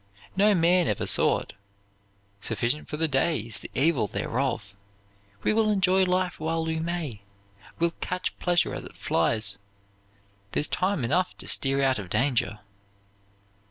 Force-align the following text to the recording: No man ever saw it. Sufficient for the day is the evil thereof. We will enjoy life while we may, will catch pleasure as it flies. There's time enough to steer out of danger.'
No 0.35 0.55
man 0.55 0.87
ever 0.87 1.05
saw 1.05 1.41
it. 1.41 1.53
Sufficient 2.39 2.89
for 2.89 2.97
the 2.97 3.07
day 3.07 3.39
is 3.41 3.59
the 3.59 3.69
evil 3.75 4.07
thereof. 4.07 4.73
We 5.43 5.53
will 5.53 5.69
enjoy 5.69 6.05
life 6.05 6.39
while 6.39 6.65
we 6.65 6.79
may, 6.79 7.21
will 7.77 7.93
catch 8.01 8.35
pleasure 8.39 8.73
as 8.73 8.83
it 8.83 8.97
flies. 8.97 9.59
There's 10.53 10.67
time 10.67 11.05
enough 11.05 11.37
to 11.37 11.47
steer 11.47 11.83
out 11.83 11.99
of 11.99 12.09
danger.' 12.09 12.61